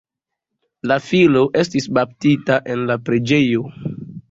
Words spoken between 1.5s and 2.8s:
estis baptita